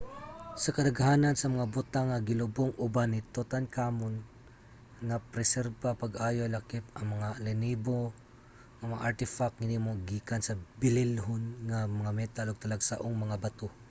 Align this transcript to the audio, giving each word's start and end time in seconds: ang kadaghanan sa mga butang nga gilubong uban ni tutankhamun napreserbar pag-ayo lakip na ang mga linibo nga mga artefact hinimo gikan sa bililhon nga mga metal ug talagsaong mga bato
ang 0.65 0.75
kadaghanan 0.77 1.35
sa 1.37 1.47
mga 1.53 1.69
butang 1.75 2.07
nga 2.09 2.25
gilubong 2.27 2.71
uban 2.85 3.09
ni 3.11 3.19
tutankhamun 3.35 4.15
napreserbar 5.09 5.93
pag-ayo 6.03 6.43
lakip 6.55 6.85
na 6.89 6.93
ang 6.97 7.07
mga 7.13 7.27
linibo 7.45 7.99
nga 8.77 8.89
mga 8.93 9.05
artefact 9.09 9.55
hinimo 9.63 9.91
gikan 10.09 10.41
sa 10.43 10.59
bililhon 10.81 11.43
nga 11.69 11.79
mga 11.99 12.11
metal 12.19 12.47
ug 12.51 12.63
talagsaong 12.63 13.15
mga 13.25 13.37
bato 13.45 13.69